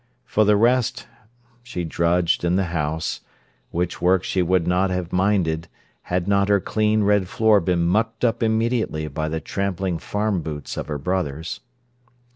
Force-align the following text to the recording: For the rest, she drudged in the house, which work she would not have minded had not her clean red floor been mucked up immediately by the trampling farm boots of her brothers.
For 0.25 0.45
the 0.45 0.55
rest, 0.55 1.05
she 1.61 1.83
drudged 1.83 2.43
in 2.43 2.55
the 2.55 2.63
house, 2.73 3.21
which 3.69 4.01
work 4.01 4.23
she 4.23 4.41
would 4.41 4.65
not 4.65 4.89
have 4.89 5.13
minded 5.13 5.67
had 6.01 6.27
not 6.27 6.49
her 6.49 6.59
clean 6.59 7.03
red 7.03 7.27
floor 7.27 7.59
been 7.59 7.85
mucked 7.85 8.25
up 8.25 8.41
immediately 8.41 9.07
by 9.07 9.29
the 9.29 9.39
trampling 9.39 9.99
farm 9.99 10.41
boots 10.41 10.75
of 10.75 10.87
her 10.87 10.97
brothers. 10.97 11.59